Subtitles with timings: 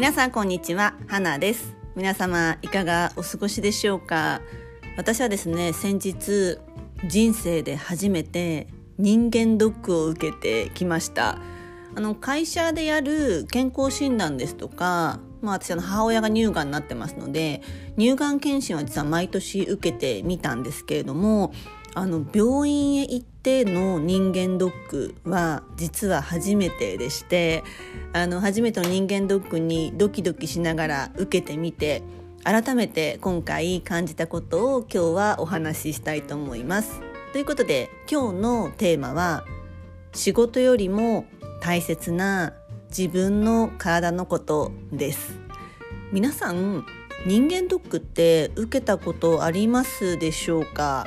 [0.00, 1.76] 皆さんこんにちは花です。
[1.94, 4.40] 皆様いかがお過ごしでしょうか？
[4.96, 6.56] 私はですね先日
[7.06, 8.66] 人生で初めて
[8.96, 11.36] 人間ドックを受けてきました。
[11.94, 17.60] あの会社でやる健康診断ですとかまあ私の母親が乳がんになってますので
[17.98, 21.52] 乳がん検診は実は毎年受けてみたんですけれども
[21.94, 27.64] あの病院へ行っての人間ドックは実は初めてでして
[28.12, 32.02] あの初めての人間ドックにドキドキしながら受けてみて
[32.44, 37.00] 改めて今回感じたことを今日はお話ししたいと思います。
[37.32, 39.44] ということで今日のテーマは
[40.12, 41.26] 仕事よりも
[41.60, 42.54] 大切な
[42.88, 45.38] 自分の体のことです。
[46.12, 46.86] 皆さん
[47.26, 51.06] 人間ドックって受けたことありますでしょうか？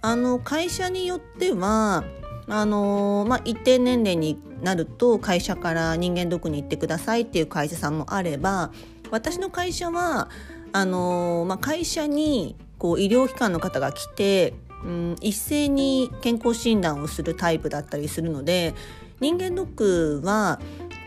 [0.00, 2.04] あの会社によっては
[2.50, 8.72] あのまあ、一定年齢になると会社から人間ドックに行ってくださいっていう会社さんもあれば
[9.10, 10.30] 私の会社は
[10.72, 18.74] あの、まあ、会社にこう医療機関の方が来て、うん、一斉に健康診断をするタイプだったりするので
[19.20, 20.58] 人間ドックは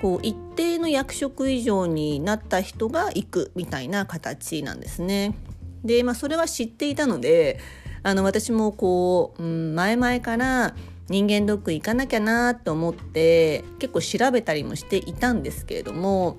[0.02, 5.36] こう一定の役職以上になった人が行くみたいな形なんですね。
[5.83, 7.59] で、まあ、それは知っていたので
[8.04, 10.74] あの私もこう、うん、前々から
[11.08, 16.38] 人間ドック行かなきゃなと思って結構調べたりもしていたんですけれども、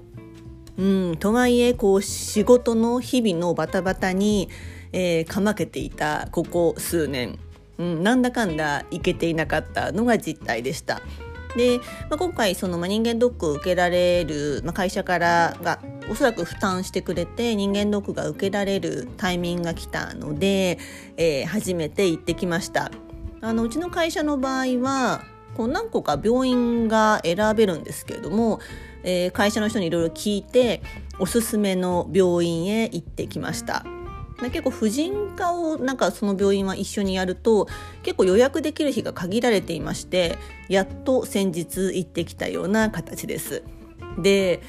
[0.77, 4.49] うん、とはいえこう仕事の日々のバタバタに、
[4.93, 7.39] えー、かまけていたここ数年、
[7.79, 11.03] うん、なんだかんだ行けていなかったのが実態でした。
[11.57, 20.79] で、まあ、今回その、まあ、人間ドックを受けられる、まあ、会社からがおそらく負担してくれて人間ドックが受けられるタイミングが来たので、
[21.17, 22.91] えー、初めて行ってきました。
[23.41, 25.25] あのうちの会社の場合は
[25.57, 28.61] こう何個か病院が選べるんですけれども、
[29.03, 30.81] えー、会社の人にいろいろ聞いて
[31.19, 33.85] おすすめの病院へ行ってきました。
[34.51, 37.69] 結構婦人科をなんかその病院は一緒にやると
[38.03, 40.39] 結構予約できる日が限られていまして
[40.69, 43.63] やっと先日行ってきたような形です。
[44.19, 44.61] で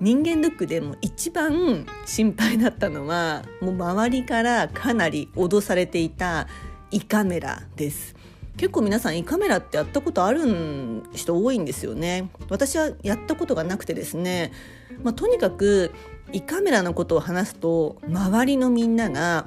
[0.00, 6.48] 人間ドックでも一番心配だったのはもう周りからかなり脅されていた
[6.90, 8.14] 胃カメラです。
[8.56, 12.30] 結構皆さん胃カメラってやったことある人多いんですよね。
[12.48, 14.52] 私はやったことがなくてですね、
[15.02, 15.92] まあ、とにかく
[16.32, 19.46] 胃カメラのことを話すと周りのみんなが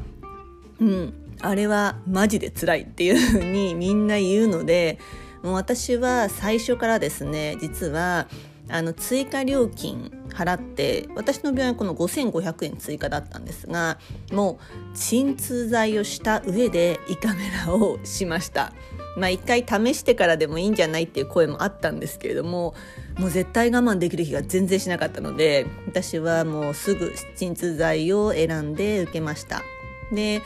[0.79, 4.99] うんあれはマジで辛いっていうふうにみんな言うので
[5.43, 8.27] もう私は最初からですね実は
[8.69, 13.97] あの追加料金払って私の病院はこの5500円追加だったんですが
[14.31, 14.59] も
[14.93, 18.73] う鎮痛剤をした上で胃カメラをしました。
[19.17, 22.75] まあ一回試してからでもいいんじゃないっていう声もあったんですけれども
[23.17, 29.63] もう絶対我慢できる日が全然しなかったので私はもうすぐ鎮痛剤を選んで受けました
[30.11, 30.41] で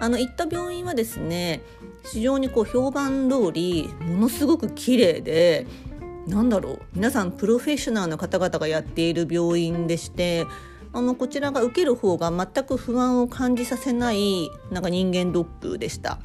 [0.00, 1.62] あの行った病院はですね
[2.12, 5.66] 非常にこう評判通りものすごく綺麗で
[6.26, 10.46] なんだろう皆さんプロフェッショナルの方々がやっている病院でして
[10.92, 16.18] あのこちらが受ける方が全く不安を感じさせないなんか人間ドックでした。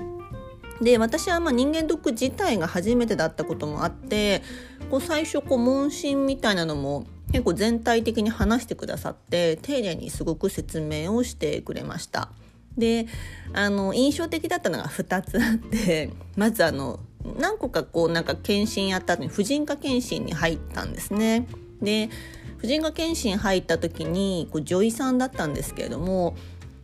[0.81, 4.41] で私はまあ人間ドック自体が初めてだったこともあって
[4.89, 12.29] こう最初こう問診みたいなのも結構全体的に話してくださって丁寧にすごく説明をしてくれました。
[12.77, 13.07] で
[13.53, 16.99] あの印象的だったのが2つあってまずあの
[17.37, 21.47] 何個かこうなんか検診やった後に婦人科検診に入ったんですね。
[21.81, 22.09] で
[22.57, 26.35] 婦人科検診入った時にこう女医さんだったんですけれども、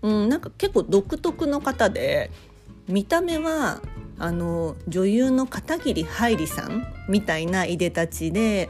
[0.02, 2.32] うん、なんか結構独特の方で
[2.88, 3.82] 見た目は
[4.20, 8.70] あの女優の片桐はいりさんみたいないでたちで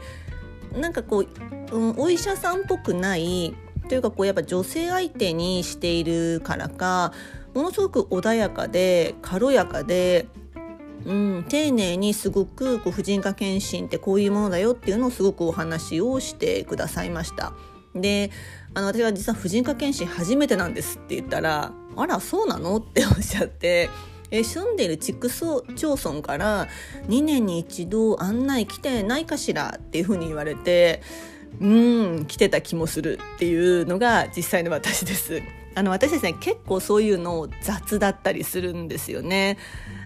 [0.72, 1.24] なんかこ
[1.70, 3.54] う、うん、お医者さんっぽくない
[3.88, 7.12] というかこうやっぱ女性相手にしているからか
[7.54, 10.26] ものすごく穏やかで軽やかで
[11.06, 17.54] うん、丁寧にすごくこう婦人科検診ってこういうものだよっていうのをすごくお話をしてくださいました。
[17.94, 18.30] で
[18.74, 23.90] あの私は実は婦人科検診初めてなんですって言ったら「あらそうなの?」っておっしゃって
[24.30, 25.64] え住んでる地区町
[25.96, 26.68] 村から
[27.08, 31.02] 2年に一度案内来てないかしらっていうふうに言われて
[31.60, 35.40] うん来てた気もするっていうのが実際の私です。
[35.74, 39.56] あの私ですね結構そういうの雑だったりするんですよね。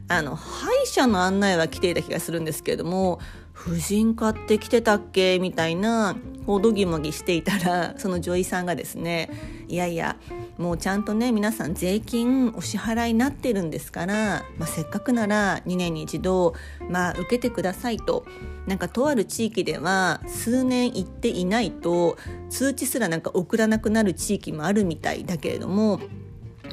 [0.08, 3.18] あの歯医者の案内は来ていた気がするんですけれども
[3.52, 5.38] 婦人科って来てたっけ？
[5.38, 6.14] みたいな
[6.46, 9.30] こうドギモギしていたらその女医さんがですね
[9.68, 10.16] いやいや
[10.58, 16.54] もうちゃんとね皆さん税金お支払いになってるんですから、まあ、せっかくなら2年に一度、
[16.88, 18.24] まあ、受けてくださいと。
[18.66, 22.16] なんかとある地域では数年行っていないと
[22.48, 25.98] 通知すらなんか送らなくなる地域もあるみたいだけれども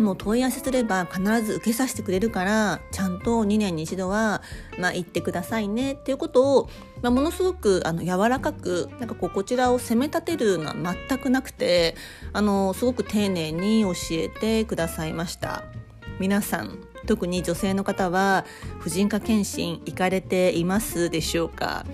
[0.02, 4.42] もう問い合わせすれば必ず受けさせてくれるからちゃんと2年に一度は、
[4.78, 5.94] まあ、行ってくださいね。
[5.94, 6.70] っていうことを、
[7.02, 10.76] まあ、ものすごくあの柔らかくなんかこうこちらを責め立てるのは
[11.10, 11.96] 全くなくて
[12.34, 15.64] あのすごく丁寧に教えてくださいました。
[16.20, 18.46] 皆さん特に女性の方は
[18.80, 21.86] 婦人科検診行かれていますでしょうか？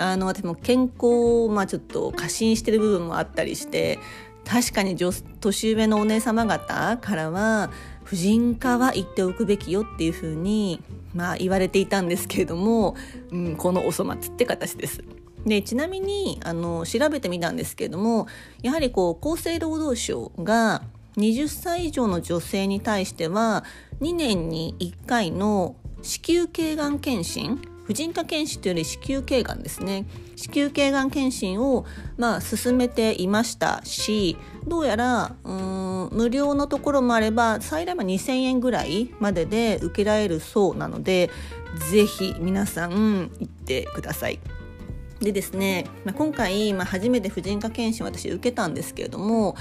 [0.00, 3.98] あの私も健康を、まあ、ちょっと過信してる部分もあったりして
[4.48, 7.70] 確かに年上のお姉様方からは
[8.04, 10.82] 婦人科は行っておくべきよっていうふうに、
[11.14, 12.96] まあ、言われていたんですけれども、
[13.30, 15.04] うん、このお粗末って形です。
[15.44, 18.26] でちなみにあの調べてみたんですけれども
[18.60, 20.82] やはりこう厚生労働省が
[21.16, 23.64] 20歳以上の女性に対しては
[24.00, 30.04] 2年に1回の子宮頸がん検診婦人科検診というより子宮頸がんですね
[30.36, 31.86] 子宮頸がん検診を、
[32.18, 34.36] まあ、進めていましたし
[34.66, 41.30] どうやらうん無料のところもあれば最大は2000円ぐらいまでで受けられるそうなので
[41.90, 44.38] ぜひ皆さん行ってください。
[45.20, 49.56] でですね、まあ、今回、まあ、初めて婦人科検診私受けたんですけれども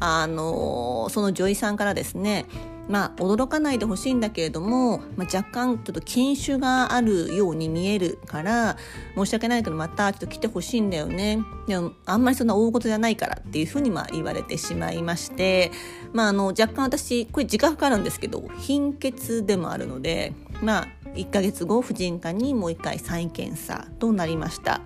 [0.00, 2.46] あのその女医さんからですね
[2.88, 8.76] まあ驚かないでほしいんだけれども、まあ、若干ちょっと禁酒があるように見えるから
[9.14, 11.38] 申し訳ないけどまたちょっと来てほしいんだよね。
[11.66, 15.70] でもあんまりそんな大事じゃないからっていうふうにまあ言われてしまいまして、
[16.12, 24.80] まあ、あの若干私これ時間かかるんですけど貧血でもあるのでまあ1ヶ月後婦人科にもう1回再検査となりました。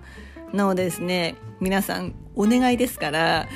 [0.53, 3.47] なのでですね皆さんお願いですから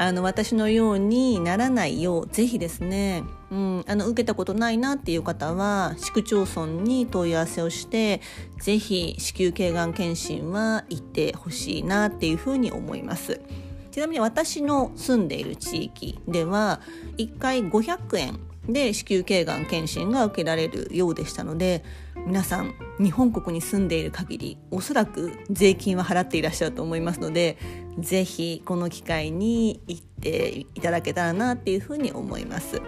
[0.00, 8.22] あの私のようにならないようぜひですね、うん、あの受けたことないなっていう方は市区町村に問い合わせをして
[8.58, 13.42] ぜひ子宮頸がん検診は行ってほしいなっていうふうに思います。
[13.90, 16.80] ちなみに私の住んでいる地域では
[17.18, 18.40] 1回500円
[18.72, 21.84] で子宮頸がん検診が受けられるようでしたので
[22.26, 27.56] 皆さん日本国に住んでいる限りおそらく税金は払っていらっしゃると思いますので
[27.98, 32.80] ぜひこの機会に行っていただけたらなっていうふうに思います。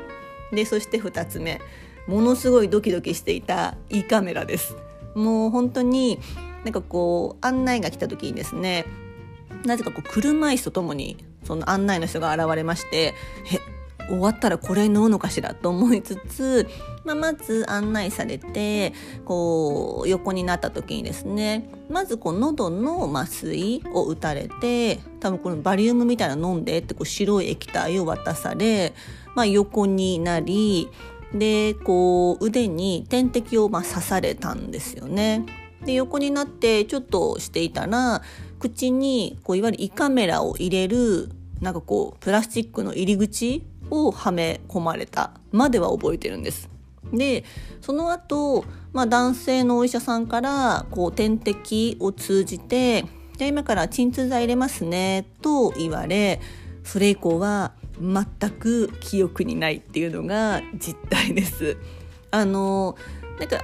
[0.52, 1.61] でそして2つ目
[2.06, 4.76] ものすごいドキドキしていた胃カメラです。
[5.14, 6.19] もう本当に
[6.64, 8.84] なんかこう案内が来た時にですね
[9.64, 13.14] なぜかこう車椅子とともにその案内の人が現れまして
[13.52, 13.71] 「え
[14.08, 16.69] 終わったらこれ飲むのかしらと思いつつ、
[17.04, 18.93] まあ、まず案内されて
[19.25, 28.93] こう横になった時にですねまずこう喉の麻酔を打たれて多分このバリウムみたいなの飲んでってこう白い液体を渡され、
[29.34, 30.88] まあ、横になり
[31.34, 35.46] でこう腕に点滴をまあ刺されたんですよね。
[35.84, 38.22] で横になってちょっとしていたら
[38.58, 46.71] 口にこういわゆる胃カメラを入れるなんかこうプラスチックの入り口をはめ込まれたまでは覚えてるんです。
[47.12, 47.44] で
[47.83, 53.05] その後、まあ男性のお医者さんからこう点滴を通じて
[53.37, 56.41] 「じゃ今から鎮痛剤入れますね」と言われ
[56.85, 61.77] それ以降は全く記憶にないっていうのが実態です。
[62.31, 62.97] あの
[63.39, 63.62] なんか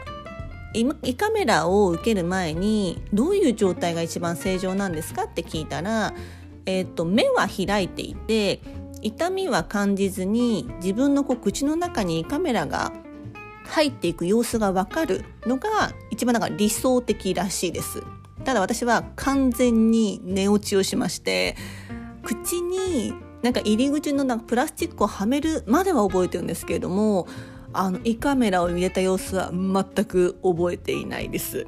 [0.75, 6.13] 胃カメラを受ける前にどういう状態が一番正常なんですかって聞いたら、
[6.67, 8.61] えーと目は開いていて
[9.03, 12.93] 痛みは感じずに自分のこう口の中にカメラが
[13.65, 18.03] 入っていく様子がわかるのが一番なんか理想的らしいです。
[18.45, 21.57] ただ私は完全に寝落ちをしまして
[22.23, 23.13] 口に
[23.43, 27.27] なんか入り口のなんかプラスチックをはめるまでは覚えてるんですけれども
[27.73, 31.67] あの胃カメラを入れた様子は全く覚えていないです。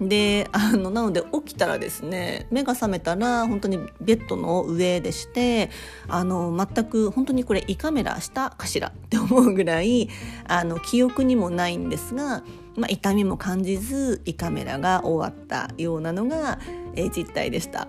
[0.00, 5.70] であのなので起きたらですね目が覚めたら本当にベッドの上でして
[6.06, 8.88] あの全く本当にこれ胃カメラしたかしら？
[8.88, 10.10] って思うぐらい
[10.46, 12.42] あの記憶にもないんですが、
[12.76, 16.58] まあ、痛みも感じず胃カメラが終わったようなのが、
[16.94, 17.88] えー、実態でした。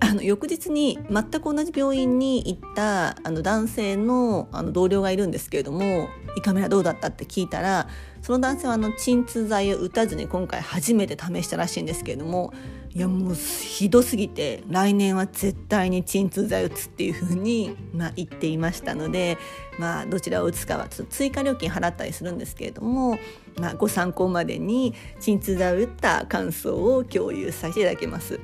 [0.00, 7.88] あの翌日に全く同じ病院に行ったあの男性のあの同僚がいるんですけれども胃カメラどうだったって聞いたら
[8.24, 12.54] その男性はあの鎮痛剤を打たずに今回初めて試したらしいんですけれども
[12.94, 19.36] いやもうひどすぎて来年は絶対に鎮痛剤を打つっていうふうに、まあ、言っていましたので、
[19.78, 23.18] まあ、どちらを打つかはちょっと追加料金払ったりするんですけれども、
[23.58, 28.40] まあ、ご参考までに鎮痛剤を打った感想を共有させていただきます。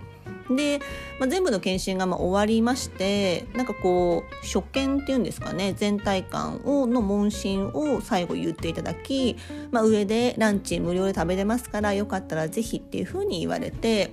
[0.50, 0.80] で、
[1.18, 9.36] まあ、全部の検診がまあ終わりましてなんかこう所見っていうんですかね全体感をの問診を最後言っていただき、
[9.70, 14.12] まあ、上でランチ無料で食べれますからよかったら是非っていうふうに言われて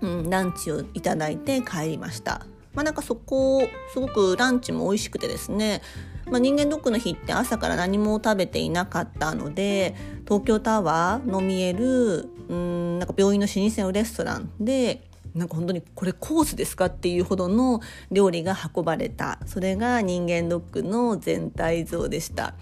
[0.00, 2.46] うん、ランチをいただいて帰りました。
[2.74, 5.80] まあ、なんかそこすごくランチも美味しくてですね、
[6.26, 22.54] まあ、人間ドックの日って朝から何も食べていなかったので東京タワーの見えるうんなんか病院の老舗のレストランでなんか本当にこれコースですかっていうほどの料理が運ばれたそれが人間ドックの全体像でした。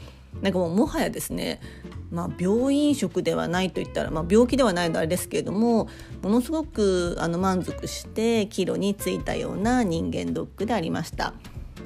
[0.43, 1.61] なんかもうもはやですね
[2.11, 5.89] まあ、病院食ではないといったら、まあ、病気ではないのあれですけれども
[6.23, 11.35] ものすごくあの満足して帰路に着いたような人間ドックでありました。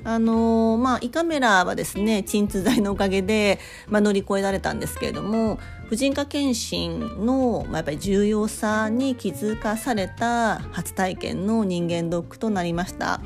[0.04, 13.20] あのまあ、胃カメラはですね鎮痛剤のおかげで、まあ、乗り越えられたんですけれども婦人科検診の、まあ、やっぱり重要さに気づかされた初体験の人間ドックとなりました。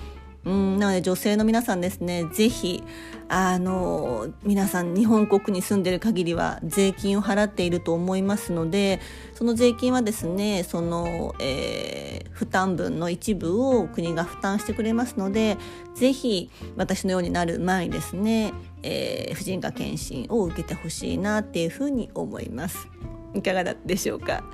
[0.44, 2.82] うんなので女性の皆さんですねぜひ
[3.28, 9.00] あの皆さん日本国に住んでる限りは税金を払っていると思いますので
[9.34, 15.58] その税金はですねその、えー、負担分の一部を国が負担してくれますので
[15.94, 22.88] ぜひ私のようになる前にですね、えー、婦人科検診を受けてほしいなっていうふうに思います。
[23.34, 24.44] いかがだったでしょうか？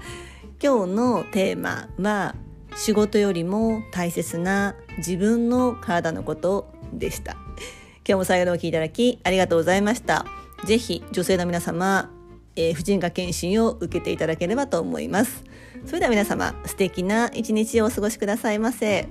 [0.63, 2.35] 今日のテーマは
[2.77, 7.33] 仕事よりも大切な自分の体のことでした。
[7.33, 7.41] 今
[8.07, 10.25] 日も最後までお聴きいただきありがとうございました。
[10.65, 12.11] ぜひ女性の皆様、
[12.57, 15.45] えー、婦人科検診を受けていただければと思います。
[15.87, 19.09] それでは皆様素敵な一日をお過ごしくださいませ。